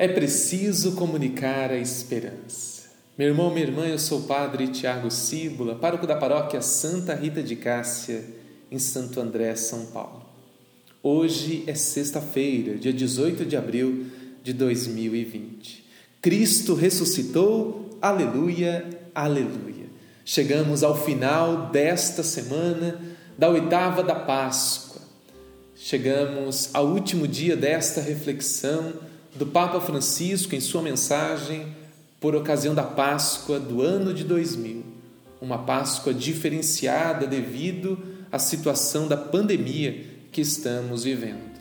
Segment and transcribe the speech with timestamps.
[0.00, 2.84] É preciso comunicar a esperança.
[3.18, 7.42] Meu irmão, minha irmã, eu sou o Padre Tiago Cíbula, pároco da paróquia Santa Rita
[7.42, 8.24] de Cássia,
[8.70, 10.24] em Santo André, São Paulo.
[11.02, 14.06] Hoje é sexta-feira, dia 18 de abril
[14.42, 15.84] de 2020.
[16.22, 19.84] Cristo ressuscitou, aleluia, aleluia.
[20.24, 22.98] Chegamos ao final desta semana,
[23.36, 25.02] da oitava da Páscoa.
[25.76, 29.09] Chegamos ao último dia desta reflexão
[29.40, 31.66] do Papa Francisco em sua mensagem
[32.20, 34.84] por ocasião da Páscoa do ano de 2000,
[35.40, 37.98] uma Páscoa diferenciada devido
[38.30, 41.58] à situação da pandemia que estamos vivendo.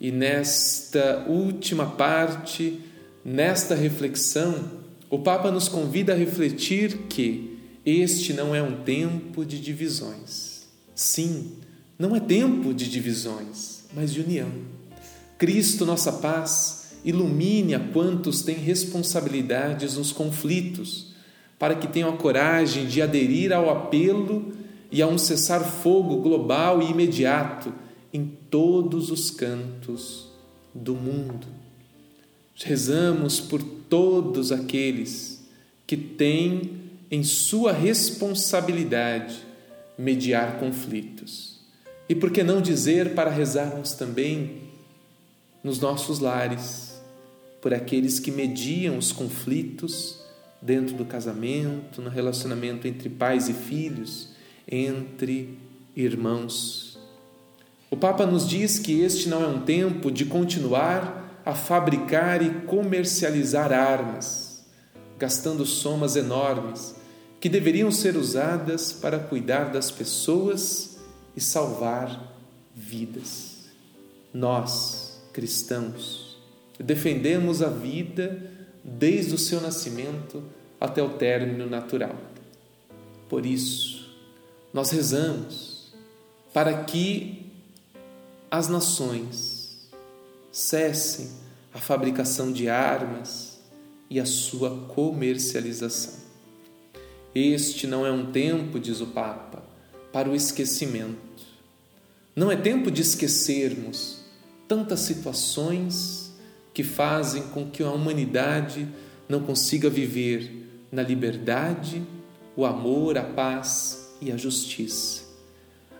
[0.00, 2.78] E nesta última parte,
[3.24, 4.70] nesta reflexão,
[5.10, 10.68] o Papa nos convida a refletir que este não é um tempo de divisões.
[10.94, 11.54] Sim,
[11.98, 14.52] não é tempo de divisões, mas de união.
[15.36, 21.12] Cristo, nossa paz, ilumine a quantos têm responsabilidades nos conflitos,
[21.58, 24.52] para que tenham a coragem de aderir ao apelo
[24.90, 27.72] e a um cessar-fogo global e imediato
[28.12, 30.28] em todos os cantos
[30.74, 31.46] do mundo.
[32.54, 35.42] Rezamos por todos aqueles
[35.86, 39.36] que têm em sua responsabilidade
[39.98, 41.60] mediar conflitos.
[42.08, 44.62] E por que não dizer para rezarmos também
[45.62, 46.91] nos nossos lares,
[47.62, 50.20] por aqueles que mediam os conflitos
[50.60, 54.30] dentro do casamento, no relacionamento entre pais e filhos,
[54.68, 55.56] entre
[55.94, 56.98] irmãos.
[57.88, 62.50] O Papa nos diz que este não é um tempo de continuar a fabricar e
[62.66, 64.64] comercializar armas,
[65.16, 66.96] gastando somas enormes
[67.40, 70.98] que deveriam ser usadas para cuidar das pessoas
[71.36, 72.32] e salvar
[72.74, 73.66] vidas.
[74.32, 76.31] Nós, cristãos,
[76.78, 78.50] defendemos a vida
[78.84, 80.42] desde o seu nascimento
[80.80, 82.16] até o término natural.
[83.28, 84.16] Por isso,
[84.72, 85.92] nós rezamos
[86.52, 87.46] para que
[88.50, 89.88] as nações
[90.50, 91.30] cessem
[91.72, 93.58] a fabricação de armas
[94.10, 96.20] e a sua comercialização.
[97.34, 99.62] Este não é um tempo, diz o Papa,
[100.12, 101.16] para o esquecimento.
[102.36, 104.18] Não é tempo de esquecermos
[104.68, 106.21] tantas situações
[106.72, 108.88] que fazem com que a humanidade
[109.28, 112.02] não consiga viver na liberdade,
[112.56, 115.22] o amor, a paz e a justiça.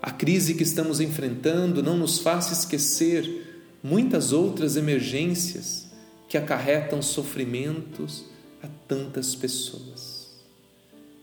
[0.01, 5.87] A crise que estamos enfrentando não nos faz esquecer muitas outras emergências
[6.29, 8.25] que acarretam sofrimentos
[8.63, 10.31] a tantas pessoas.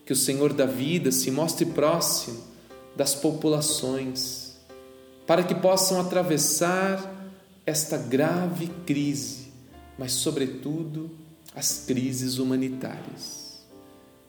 [0.05, 2.43] Que o Senhor da vida se mostre próximo
[2.95, 4.55] das populações,
[5.27, 7.18] para que possam atravessar
[7.69, 9.47] esta grave crise,
[9.97, 11.11] mas, sobretudo,
[11.55, 13.59] as crises humanitárias.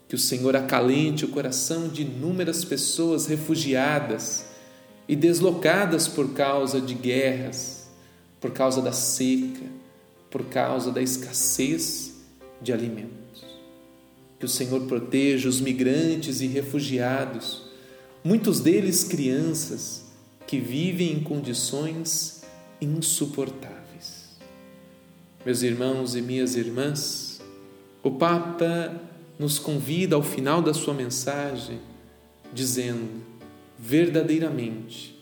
[0.08, 4.44] Que o Senhor acalente o coração de inúmeras pessoas refugiadas
[5.08, 7.88] e deslocadas por causa de guerras,
[8.40, 9.66] por causa da seca,
[10.30, 12.14] por causa da escassez
[12.60, 13.44] de alimentos.
[14.38, 17.62] Que o Senhor proteja os migrantes e refugiados,
[18.22, 20.04] muitos deles crianças
[20.46, 22.39] que vivem em condições
[22.80, 24.36] insuportáveis.
[25.44, 27.40] Meus irmãos e minhas irmãs,
[28.02, 29.00] o Papa
[29.38, 31.80] nos convida ao final da sua mensagem
[32.52, 33.22] dizendo
[33.78, 35.18] verdadeiramente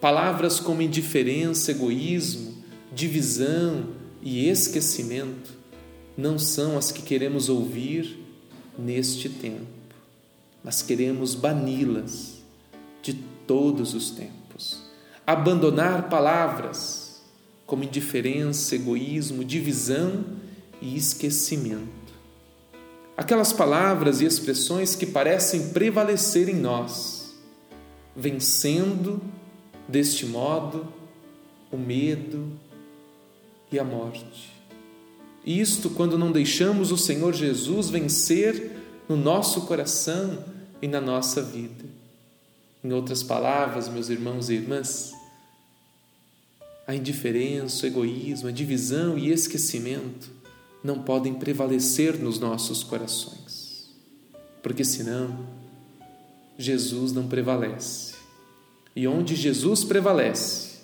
[0.00, 2.62] palavras como indiferença, egoísmo,
[2.92, 3.86] divisão
[4.20, 5.62] e esquecimento
[6.16, 8.18] não são as que queremos ouvir
[8.78, 9.66] neste tempo,
[10.62, 12.42] mas queremos bani-las
[13.02, 13.14] de
[13.46, 14.82] todos os tempos.
[15.26, 17.01] Abandonar palavras
[17.66, 20.24] como indiferença, egoísmo, divisão
[20.80, 21.90] e esquecimento.
[23.16, 27.34] Aquelas palavras e expressões que parecem prevalecer em nós,
[28.16, 29.22] vencendo
[29.86, 30.86] deste modo
[31.70, 32.52] o medo
[33.70, 34.52] e a morte.
[35.44, 38.72] Isto quando não deixamos o Senhor Jesus vencer
[39.08, 40.44] no nosso coração
[40.80, 41.84] e na nossa vida.
[42.82, 45.12] Em outras palavras, meus irmãos e irmãs,
[46.86, 50.30] a indiferença, o egoísmo, a divisão e esquecimento
[50.82, 53.90] não podem prevalecer nos nossos corações,
[54.62, 55.46] porque senão
[56.58, 58.14] Jesus não prevalece.
[58.94, 60.78] E onde Jesus prevalece,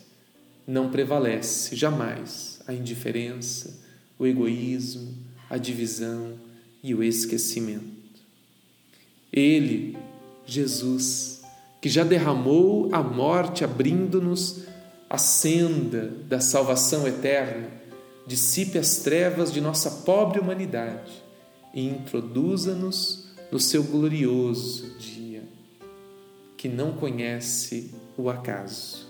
[0.66, 3.80] não prevalece jamais a indiferença,
[4.18, 5.14] o egoísmo,
[5.50, 6.34] a divisão
[6.82, 7.98] e o esquecimento.
[9.32, 9.96] Ele,
[10.46, 11.42] Jesus,
[11.80, 14.62] que já derramou a morte abrindo-nos
[15.08, 17.70] a senda da salvação eterna,
[18.26, 21.22] dissipe as trevas de nossa pobre humanidade
[21.72, 25.42] e introduza-nos no seu glorioso dia,
[26.56, 29.06] que não conhece o acaso.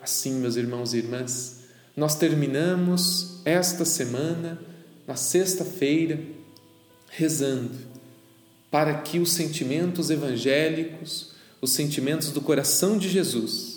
[0.00, 1.64] Assim, meus irmãos e irmãs,
[1.96, 4.60] nós terminamos esta semana,
[5.06, 6.18] na sexta-feira,
[7.10, 7.94] rezando
[8.70, 13.73] para que os sentimentos evangélicos, os sentimentos do coração de Jesus,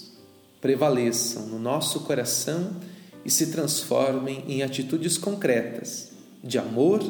[0.62, 2.76] prevaleçam no nosso coração
[3.24, 6.12] e se transformem em atitudes concretas
[6.44, 7.02] de amor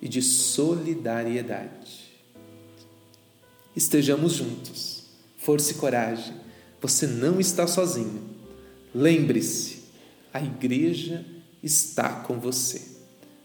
[0.00, 2.08] e de solidariedade.
[3.74, 5.04] Estejamos juntos,
[5.36, 6.34] força e coragem,
[6.80, 8.22] você não está sozinho.
[8.94, 9.84] Lembre-se,
[10.32, 11.24] a igreja
[11.62, 12.82] está com você.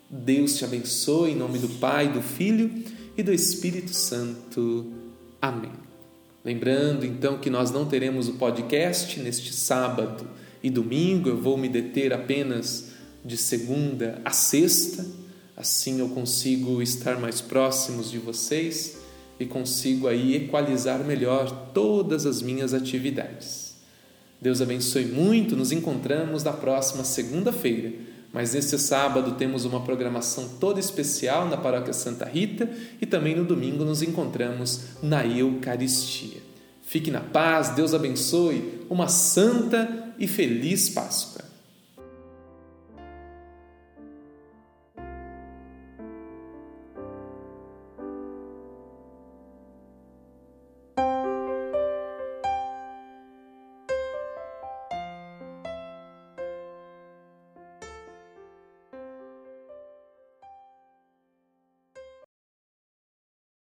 [0.10, 2.84] Deus te abençoe em nome do Pai, do Filho
[3.18, 4.92] e do Espírito Santo.
[5.42, 5.83] Amém.
[6.44, 10.28] Lembrando então que nós não teremos o podcast neste sábado
[10.62, 12.92] e domingo, eu vou me deter apenas
[13.24, 15.06] de segunda a sexta,
[15.56, 18.98] assim eu consigo estar mais próximos de vocês
[19.40, 23.76] e consigo aí equalizar melhor todas as minhas atividades.
[24.42, 27.94] Deus abençoe muito, nos encontramos na próxima segunda-feira.
[28.34, 32.68] Mas neste sábado temos uma programação toda especial na Paróquia Santa Rita
[33.00, 36.42] e também no domingo nos encontramos na Eucaristia.
[36.82, 41.43] Fique na paz, Deus abençoe, uma santa e feliz Páscoa.